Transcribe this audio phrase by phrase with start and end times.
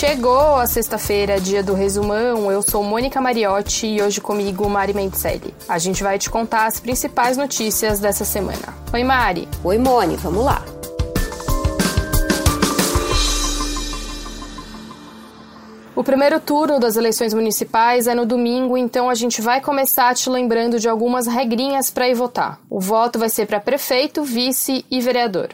[0.00, 2.50] Chegou a sexta-feira, dia do resumão.
[2.50, 5.54] Eu sou Mônica Mariotti e hoje comigo Mari Mendicelli.
[5.68, 8.74] A gente vai te contar as principais notícias dessa semana.
[8.94, 9.46] Oi, Mari.
[9.62, 10.64] Oi, Moni, vamos lá.
[15.94, 20.30] O primeiro turno das eleições municipais é no domingo, então a gente vai começar te
[20.30, 22.58] lembrando de algumas regrinhas para ir votar.
[22.70, 25.50] O voto vai ser para prefeito, vice e vereador.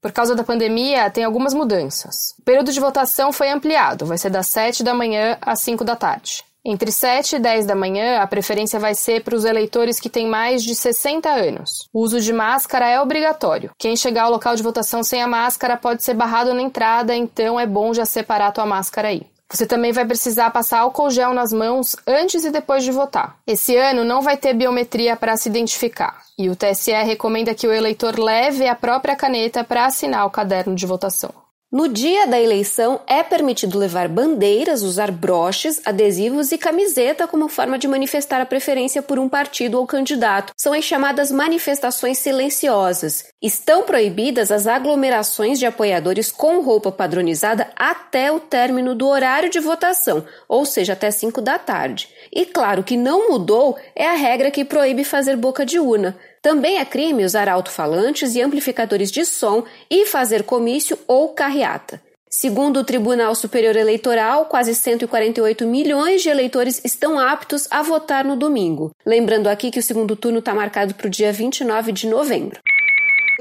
[0.00, 2.34] Por causa da pandemia, tem algumas mudanças.
[2.38, 5.94] O período de votação foi ampliado, vai ser das 7 da manhã às 5 da
[5.94, 6.42] tarde.
[6.64, 10.26] Entre 7 e 10 da manhã, a preferência vai ser para os eleitores que têm
[10.26, 11.88] mais de 60 anos.
[11.92, 13.70] O uso de máscara é obrigatório.
[13.78, 17.58] Quem chegar ao local de votação sem a máscara pode ser barrado na entrada, então
[17.58, 19.26] é bom já separar a tua máscara aí.
[19.52, 23.36] Você também vai precisar passar álcool gel nas mãos antes e depois de votar.
[23.44, 27.72] Esse ano não vai ter biometria para se identificar e o TSE recomenda que o
[27.72, 31.39] eleitor leve a própria caneta para assinar o caderno de votação.
[31.72, 37.78] No dia da eleição, é permitido levar bandeiras, usar broches, adesivos e camiseta como forma
[37.78, 40.52] de manifestar a preferência por um partido ou candidato.
[40.56, 43.24] São as chamadas manifestações silenciosas.
[43.40, 49.60] Estão proibidas as aglomerações de apoiadores com roupa padronizada até o término do horário de
[49.60, 52.08] votação, ou seja, até 5 da tarde.
[52.32, 56.18] E claro que não mudou é a regra que proíbe fazer boca de urna.
[56.42, 62.00] Também é crime usar alto-falantes e amplificadores de som e fazer comício ou carreata.
[62.32, 68.36] Segundo o Tribunal Superior Eleitoral, quase 148 milhões de eleitores estão aptos a votar no
[68.36, 68.92] domingo.
[69.04, 72.60] Lembrando aqui que o segundo turno está marcado para o dia 29 de novembro.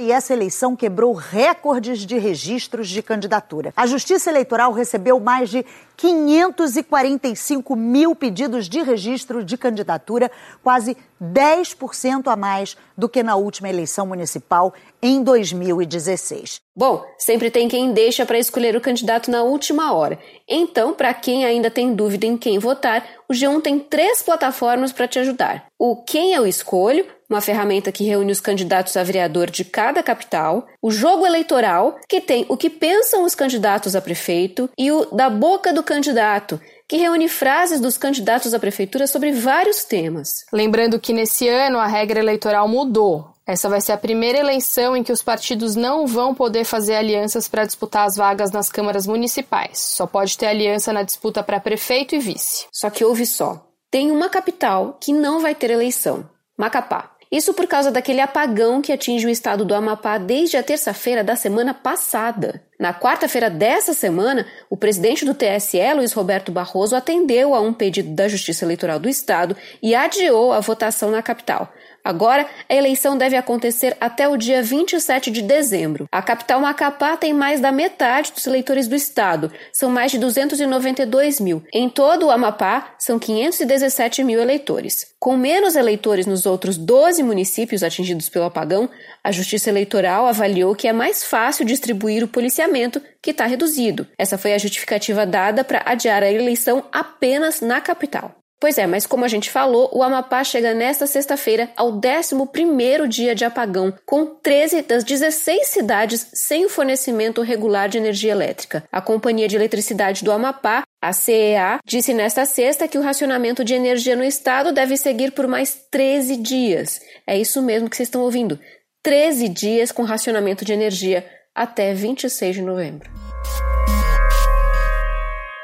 [0.02, 3.73] E essa eleição quebrou recordes de registros de candidatura.
[3.75, 5.66] A Justiça Eleitoral recebeu mais de
[5.97, 10.31] 545 mil pedidos de registro de candidatura,
[10.64, 16.61] quase 10% a mais do que na última eleição municipal em 2016.
[16.75, 20.19] Bom, sempre tem quem deixa para escolher o candidato na última hora.
[20.47, 25.08] Então, para quem ainda tem dúvida em quem votar, o G1 tem três plataformas para
[25.08, 25.65] te ajudar.
[25.77, 30.67] O Quem Eu Escolho, uma ferramenta que reúne os candidatos a vereador de cada capital,
[30.82, 35.30] o Jogo Eleitoral, que tem o que pensam os candidatos a prefeito, e o Da
[35.30, 40.43] Boca do Candidato, que reúne frases dos candidatos à prefeitura sobre vários temas.
[40.52, 43.27] Lembrando que nesse ano a regra eleitoral mudou.
[43.49, 47.48] Essa vai ser a primeira eleição em que os partidos não vão poder fazer alianças
[47.48, 49.80] para disputar as vagas nas câmaras municipais.
[49.80, 52.67] Só pode ter aliança na disputa para prefeito e vice.
[52.71, 53.65] Só que houve só.
[53.89, 57.15] Tem uma capital que não vai ter eleição: Macapá.
[57.32, 61.36] Isso por causa daquele apagão que atinge o estado do Amapá desde a terça-feira da
[61.36, 62.64] semana passada.
[62.80, 68.15] Na quarta-feira dessa semana, o presidente do TSE, Luiz Roberto Barroso, atendeu a um pedido
[68.15, 71.71] da Justiça Eleitoral do Estado e adiou a votação na capital.
[72.09, 76.08] Agora, a eleição deve acontecer até o dia 27 de dezembro.
[76.11, 81.39] A capital Macapá tem mais da metade dos eleitores do estado, são mais de 292
[81.39, 81.61] mil.
[81.71, 85.05] Em todo o Amapá, são 517 mil eleitores.
[85.20, 88.89] Com menos eleitores nos outros 12 municípios atingidos pelo apagão,
[89.23, 94.08] a Justiça Eleitoral avaliou que é mais fácil distribuir o policiamento, que está reduzido.
[94.17, 98.39] Essa foi a justificativa dada para adiar a eleição apenas na capital.
[98.59, 103.33] Pois é, mas como a gente falou, o Amapá chega nesta sexta-feira ao 11º dia
[103.33, 108.83] de apagão, com 13 das 16 cidades sem o fornecimento regular de energia elétrica.
[108.92, 113.73] A Companhia de Eletricidade do Amapá, a CEA, disse nesta sexta que o racionamento de
[113.73, 116.99] energia no estado deve seguir por mais 13 dias.
[117.26, 118.59] É isso mesmo que vocês estão ouvindo.
[119.02, 123.09] 13 dias com racionamento de energia até 26 de novembro.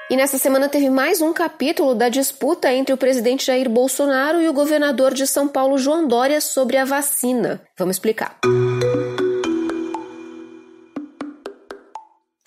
[0.08, 4.48] E nessa semana teve mais um capítulo da disputa entre o presidente Jair Bolsonaro e
[4.48, 7.60] o governador de São Paulo, João Dória, sobre a vacina.
[7.76, 8.38] Vamos explicar.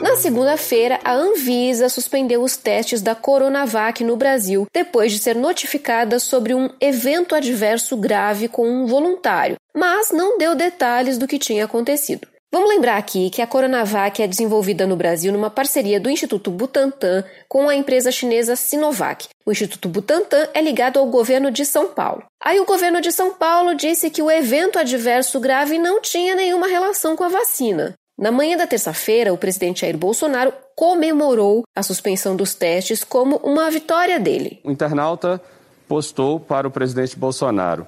[0.01, 6.21] Na segunda-feira, a Anvisa suspendeu os testes da Coronavac no Brasil, depois de ser notificada
[6.21, 11.65] sobre um evento adverso grave com um voluntário, mas não deu detalhes do que tinha
[11.65, 12.29] acontecido.
[12.51, 17.23] Vamos lembrar aqui que a Coronavac é desenvolvida no Brasil numa parceria do Instituto Butantan
[17.47, 19.29] com a empresa chinesa Sinovac.
[19.45, 22.25] O Instituto Butantan é ligado ao governo de São Paulo.
[22.43, 26.67] Aí o governo de São Paulo disse que o evento adverso grave não tinha nenhuma
[26.67, 27.95] relação com a vacina.
[28.19, 33.71] Na manhã da terça-feira, o presidente Jair Bolsonaro comemorou a suspensão dos testes como uma
[33.71, 34.59] vitória dele.
[34.65, 35.39] O internauta
[35.87, 37.87] postou para o presidente Bolsonaro.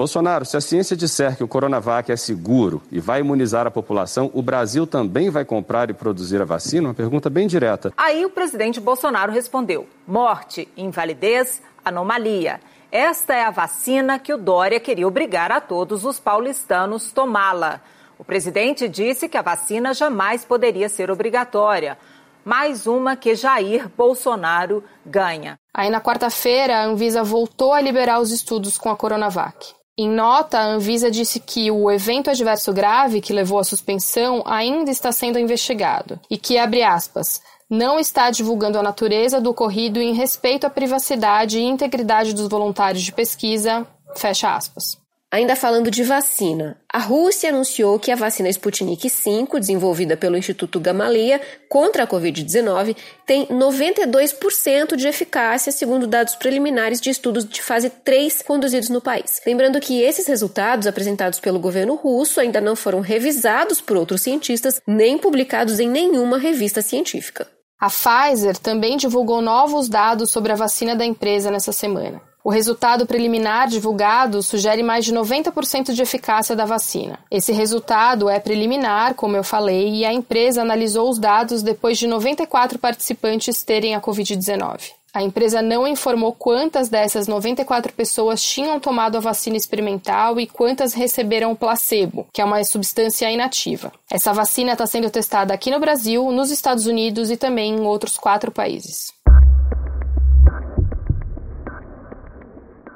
[0.00, 4.30] Bolsonaro, se a ciência disser que o Coronavac é seguro e vai imunizar a população,
[4.32, 6.88] o Brasil também vai comprar e produzir a vacina?
[6.88, 7.92] Uma pergunta bem direta.
[7.98, 12.62] Aí o presidente Bolsonaro respondeu: morte, invalidez, anomalia.
[12.90, 17.82] Esta é a vacina que o Dória queria obrigar a todos os paulistanos tomá-la.
[18.18, 21.98] O presidente disse que a vacina jamais poderia ser obrigatória.
[22.42, 25.58] Mais uma que Jair Bolsonaro ganha.
[25.74, 29.78] Aí, na quarta-feira, a Anvisa voltou a liberar os estudos com a Coronavac.
[30.02, 34.90] Em nota, a Anvisa disse que o evento adverso grave que levou à suspensão ainda
[34.90, 40.14] está sendo investigado e que, abre aspas, não está divulgando a natureza do ocorrido em
[40.14, 43.86] respeito à privacidade e integridade dos voluntários de pesquisa,
[44.16, 44.96] fecha aspas.
[45.32, 50.80] Ainda falando de vacina, a Rússia anunciou que a vacina Sputnik V, desenvolvida pelo Instituto
[50.80, 57.90] Gamaleya contra a Covid-19, tem 92% de eficácia, segundo dados preliminares de estudos de fase
[57.90, 59.40] 3 conduzidos no país.
[59.46, 64.82] Lembrando que esses resultados, apresentados pelo governo russo, ainda não foram revisados por outros cientistas
[64.84, 67.46] nem publicados em nenhuma revista científica.
[67.80, 72.29] A Pfizer também divulgou novos dados sobre a vacina da empresa nessa semana.
[72.50, 77.20] O resultado preliminar divulgado sugere mais de 90% de eficácia da vacina.
[77.30, 82.08] Esse resultado é preliminar, como eu falei, e a empresa analisou os dados depois de
[82.08, 84.94] 94 participantes terem a Covid-19.
[85.14, 90.92] A empresa não informou quantas dessas 94 pessoas tinham tomado a vacina experimental e quantas
[90.92, 93.92] receberam o placebo, que é uma substância inativa.
[94.10, 98.16] Essa vacina está sendo testada aqui no Brasil, nos Estados Unidos e também em outros
[98.16, 99.12] quatro países.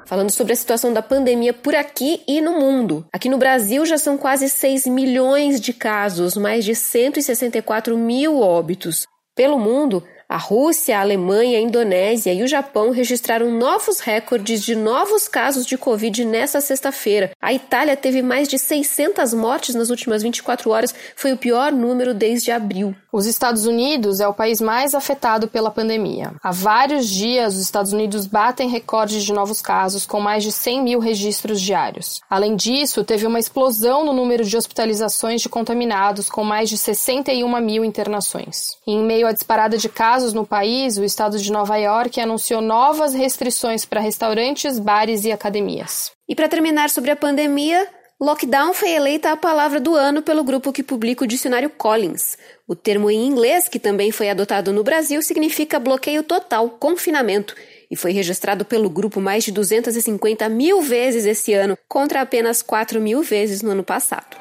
[0.05, 3.05] Falando sobre a situação da pandemia por aqui e no mundo.
[3.11, 9.05] Aqui no Brasil já são quase 6 milhões de casos, mais de 164 mil óbitos.
[9.35, 10.03] Pelo mundo,
[10.35, 15.65] a Rússia, a Alemanha, a Indonésia e o Japão registraram novos recordes de novos casos
[15.65, 17.31] de Covid nesta sexta-feira.
[17.41, 22.13] A Itália teve mais de 600 mortes nas últimas 24 horas, foi o pior número
[22.13, 22.93] desde abril.
[23.13, 26.33] Os Estados Unidos é o país mais afetado pela pandemia.
[26.43, 30.83] Há vários dias, os Estados Unidos batem recordes de novos casos, com mais de 100
[30.83, 32.19] mil registros diários.
[32.29, 37.61] Além disso, teve uma explosão no número de hospitalizações de contaminados, com mais de 61
[37.61, 38.75] mil internações.
[38.85, 42.59] em meio à disparada de casos, casos no país, o estado de Nova York anunciou
[42.59, 46.11] novas restrições para restaurantes, bares e academias.
[46.27, 47.87] E para terminar sobre a pandemia,
[48.19, 52.37] Lockdown foi eleita a palavra do ano pelo grupo que publica o dicionário Collins.
[52.67, 57.55] O termo em inglês, que também foi adotado no Brasil, significa bloqueio total, confinamento,
[57.91, 62.99] e foi registrado pelo grupo mais de 250 mil vezes esse ano, contra apenas 4
[62.99, 64.37] mil vezes no ano passado.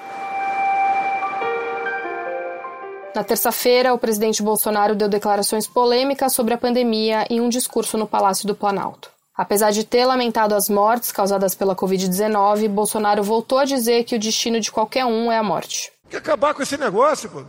[3.14, 8.08] Na terça-feira, o presidente Bolsonaro deu declarações polêmicas sobre a pandemia em um discurso no
[8.08, 9.08] Palácio do Planalto.
[9.36, 14.18] Apesar de ter lamentado as mortes causadas pela Covid-19, Bolsonaro voltou a dizer que o
[14.18, 15.92] destino de qualquer um é a morte.
[16.02, 17.44] Tem que acabar com esse negócio, pô.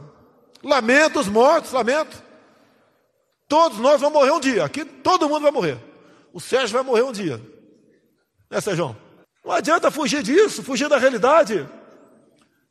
[0.64, 2.24] Lamento os mortos, lamento.
[3.48, 4.66] Todos nós vamos morrer um dia.
[4.66, 5.80] Aqui todo mundo vai morrer.
[6.32, 7.42] O Sérgio vai morrer um dia.
[8.52, 8.96] Né, Sérgio?
[9.44, 11.68] Não adianta fugir disso, fugir da realidade.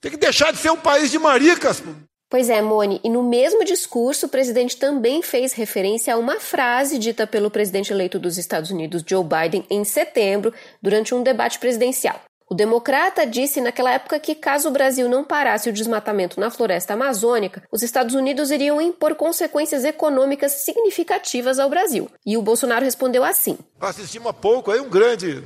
[0.01, 1.81] Tem que deixar de ser um país de maricas.
[1.81, 1.91] Pô.
[2.29, 6.99] Pois é, Mone, e no mesmo discurso, o presidente também fez referência a uma frase
[6.99, 12.21] dita pelo presidente eleito dos Estados Unidos, Joe Biden, em setembro, durante um debate presidencial.
[12.51, 16.93] O democrata disse naquela época que, caso o Brasil não parasse o desmatamento na floresta
[16.93, 22.11] amazônica, os Estados Unidos iriam impor consequências econômicas significativas ao Brasil.
[22.25, 25.43] E o Bolsonaro respondeu assim: Assistimos há pouco aí um grande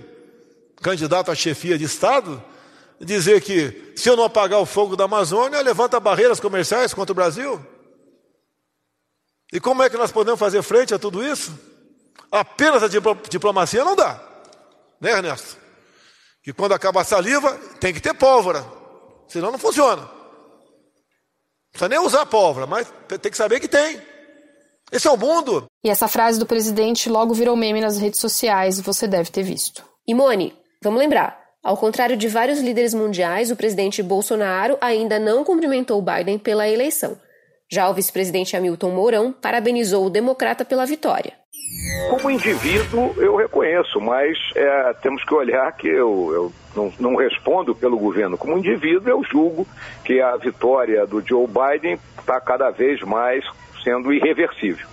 [0.83, 2.43] candidato à chefia de Estado
[3.01, 7.15] dizer que se eu não apagar o fogo da Amazônia, levanta barreiras comerciais contra o
[7.15, 7.65] Brasil?
[9.53, 11.59] E como é que nós podemos fazer frente a tudo isso?
[12.31, 12.89] Apenas a
[13.29, 14.23] diplomacia não dá,
[15.01, 15.57] né, Ernesto?
[16.43, 18.65] Que quando acaba a saliva, tem que ter pólvora,
[19.27, 20.03] senão não funciona.
[20.03, 20.11] Não
[21.73, 24.01] precisa nem usar pólvora, mas tem que saber que tem.
[24.91, 25.67] Esse é o mundo.
[25.85, 29.85] E essa frase do presidente logo virou meme nas redes sociais, você deve ter visto.
[30.07, 36.01] Imone, vamos lembrar, ao contrário de vários líderes mundiais, o presidente Bolsonaro ainda não cumprimentou
[36.01, 37.19] Biden pela eleição.
[37.71, 41.35] Já o vice-presidente Hamilton Mourão parabenizou o democrata pela vitória.
[42.09, 47.75] Como indivíduo, eu reconheço, mas é, temos que olhar que eu, eu não, não, respondo
[47.75, 48.39] pelo governo.
[48.39, 49.67] Como indivíduo, eu julgo
[50.07, 53.45] que a vitória do Joe Biden está cada vez mais
[53.85, 54.87] sendo irreversível.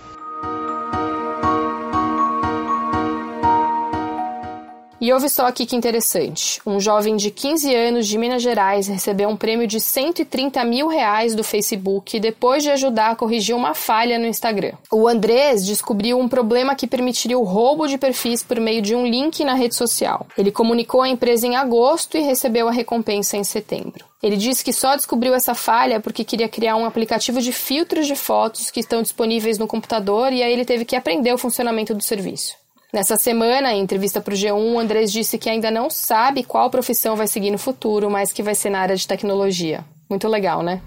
[5.06, 6.60] E ouve só aqui que interessante.
[6.66, 11.32] Um jovem de 15 anos de Minas Gerais recebeu um prêmio de 130 mil reais
[11.32, 14.72] do Facebook depois de ajudar a corrigir uma falha no Instagram.
[14.90, 19.06] O Andrés descobriu um problema que permitiria o roubo de perfis por meio de um
[19.06, 20.26] link na rede social.
[20.36, 24.04] Ele comunicou à empresa em agosto e recebeu a recompensa em setembro.
[24.20, 28.16] Ele disse que só descobriu essa falha porque queria criar um aplicativo de filtros de
[28.16, 32.02] fotos que estão disponíveis no computador e aí ele teve que aprender o funcionamento do
[32.02, 32.65] serviço.
[32.96, 37.14] Nessa semana, em entrevista para o G1, Andrés disse que ainda não sabe qual profissão
[37.14, 39.84] vai seguir no futuro, mas que vai ser na área de tecnologia.
[40.08, 40.80] Muito legal, né?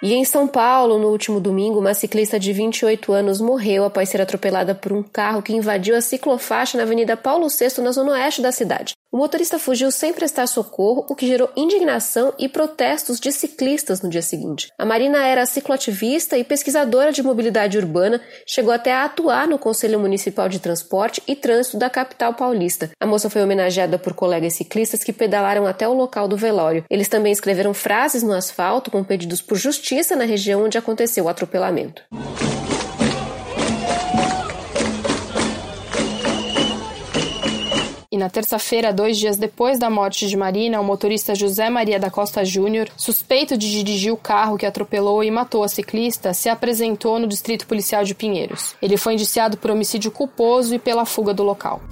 [0.00, 4.20] E em São Paulo, no último domingo, uma ciclista de 28 anos morreu após ser
[4.20, 8.40] atropelada por um carro que invadiu a ciclofaixa na Avenida Paulo VI, na zona oeste
[8.40, 8.94] da cidade.
[9.14, 14.10] O motorista fugiu sem prestar socorro, o que gerou indignação e protestos de ciclistas no
[14.10, 14.72] dia seguinte.
[14.76, 20.00] A Marina era cicloativista e pesquisadora de mobilidade urbana, chegou até a atuar no Conselho
[20.00, 22.90] Municipal de Transporte e Trânsito da capital paulista.
[22.98, 26.84] A moça foi homenageada por colegas ciclistas que pedalaram até o local do velório.
[26.90, 31.28] Eles também escreveram frases no asfalto com pedidos por justiça na região onde aconteceu o
[31.28, 32.02] atropelamento.
[38.24, 42.42] Na terça-feira, dois dias depois da morte de Marina, o motorista José Maria da Costa
[42.42, 47.26] Júnior, suspeito de dirigir o carro que atropelou e matou a ciclista, se apresentou no
[47.26, 48.74] Distrito Policial de Pinheiros.
[48.80, 51.82] Ele foi indiciado por homicídio culposo e pela fuga do local.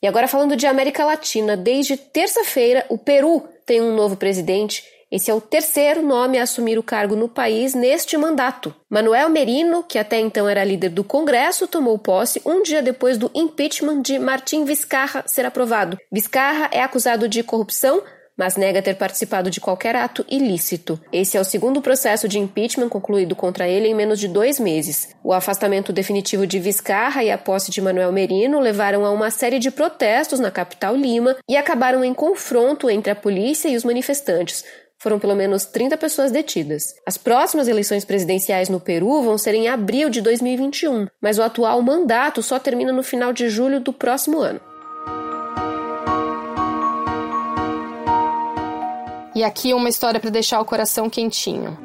[0.00, 5.30] E agora falando de América Latina, desde terça-feira o Peru tem um novo presidente esse
[5.30, 8.74] é o terceiro nome a assumir o cargo no país neste mandato.
[8.88, 13.30] Manuel Merino, que até então era líder do Congresso, tomou posse um dia depois do
[13.34, 15.98] impeachment de Martim Vizcarra ser aprovado.
[16.10, 18.02] Vizcarra é acusado de corrupção,
[18.34, 20.98] mas nega ter participado de qualquer ato ilícito.
[21.12, 25.14] Esse é o segundo processo de impeachment concluído contra ele em menos de dois meses.
[25.22, 29.58] O afastamento definitivo de Vizcarra e a posse de Manuel Merino levaram a uma série
[29.58, 34.64] de protestos na capital Lima e acabaram em confronto entre a polícia e os manifestantes
[35.02, 36.94] foram pelo menos 30 pessoas detidas.
[37.04, 41.82] As próximas eleições presidenciais no Peru vão ser em abril de 2021, mas o atual
[41.82, 44.60] mandato só termina no final de julho do próximo ano.
[49.34, 51.76] E aqui uma história para deixar o coração quentinho.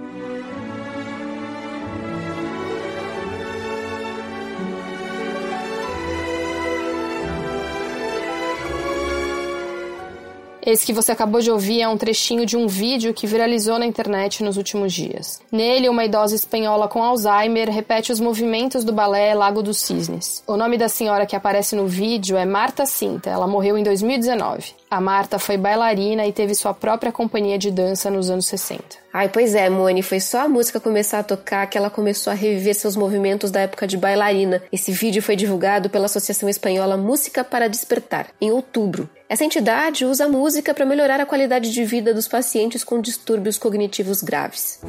[10.68, 13.86] Esse que você acabou de ouvir é um trechinho de um vídeo que viralizou na
[13.86, 15.40] internet nos últimos dias.
[15.50, 20.44] Nele, uma idosa espanhola com Alzheimer repete os movimentos do balé Lago dos Cisnes.
[20.46, 24.76] O nome da senhora que aparece no vídeo é Marta Cinta, ela morreu em 2019.
[24.92, 28.84] A Marta foi bailarina e teve sua própria companhia de dança nos anos 60.
[29.14, 32.36] Ai, pois é, Moni, foi só a música começar a tocar que ela começou a
[32.36, 34.62] reviver seus movimentos da época de bailarina.
[34.70, 39.10] Esse vídeo foi divulgado pela Associação Espanhola Música para Despertar, em outubro.
[39.30, 43.58] Essa entidade usa a música para melhorar a qualidade de vida dos pacientes com distúrbios
[43.58, 44.80] cognitivos graves.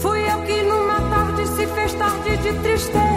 [0.00, 3.07] Fui eu que numa tarde se fez tarde de tristeza.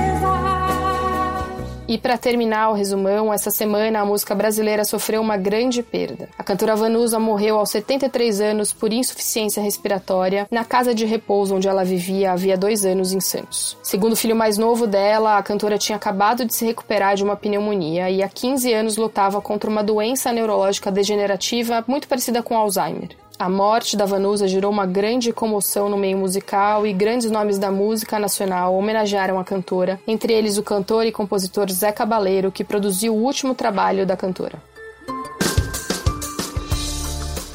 [1.91, 6.29] E para terminar o resumão, essa semana a música brasileira sofreu uma grande perda.
[6.39, 11.67] A cantora Vanusa morreu aos 73 anos por insuficiência respiratória na casa de repouso onde
[11.67, 13.77] ela vivia havia dois anos em Santos.
[13.83, 17.35] Segundo o filho mais novo dela, a cantora tinha acabado de se recuperar de uma
[17.35, 23.09] pneumonia e há 15 anos lutava contra uma doença neurológica degenerativa muito parecida com Alzheimer.
[23.41, 27.71] A morte da Vanusa gerou uma grande comoção no meio musical e grandes nomes da
[27.71, 33.15] música nacional homenagearam a cantora, entre eles o cantor e compositor Zé Cabaleiro, que produziu
[33.15, 34.61] o último trabalho da cantora.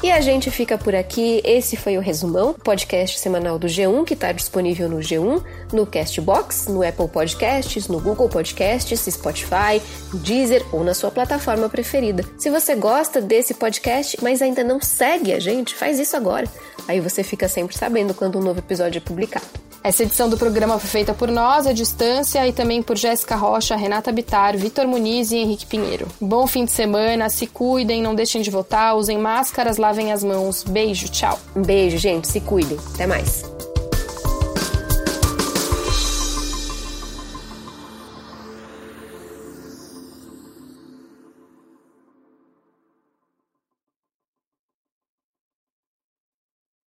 [0.07, 1.41] E a gente fica por aqui.
[1.43, 6.67] Esse foi o Resumão, podcast semanal do G1, que está disponível no G1, no Castbox,
[6.67, 9.81] no Apple Podcasts, no Google Podcasts, Spotify,
[10.13, 12.23] Deezer ou na sua plataforma preferida.
[12.37, 16.47] Se você gosta desse podcast, mas ainda não segue a gente, faz isso agora.
[16.87, 19.66] Aí você fica sempre sabendo quando um novo episódio é publicado.
[19.83, 23.75] Essa edição do programa foi feita por nós, à distância, e também por Jéssica Rocha,
[23.75, 26.07] Renata Bitar, Vitor Muniz e Henrique Pinheiro.
[26.19, 30.63] Bom fim de semana, se cuidem, não deixem de votar, usem máscaras, lavem as mãos.
[30.63, 31.39] Beijo, tchau.
[31.55, 32.77] Um beijo, gente, se cuidem.
[32.93, 33.56] Até mais.